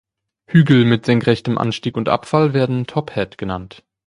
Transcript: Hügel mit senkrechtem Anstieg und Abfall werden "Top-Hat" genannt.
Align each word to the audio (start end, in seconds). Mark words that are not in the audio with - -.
Hügel 0.47 0.85
mit 0.85 1.05
senkrechtem 1.05 1.59
Anstieg 1.59 1.95
und 1.95 2.09
Abfall 2.09 2.53
werden 2.55 2.87
"Top-Hat" 2.87 3.37
genannt. 3.37 3.83